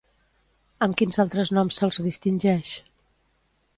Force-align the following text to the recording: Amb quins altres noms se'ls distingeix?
Amb 0.85 0.97
quins 1.01 1.21
altres 1.23 1.53
noms 1.57 1.79
se'ls 1.81 2.01
distingeix? 2.07 2.73